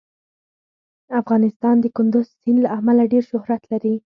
افغانستان 1.21 1.75
د 1.81 1.85
کندز 1.95 2.25
سیند 2.39 2.57
له 2.65 2.69
امله 2.79 3.03
ډېر 3.11 3.23
شهرت 3.31 3.61
لري. 3.71 3.95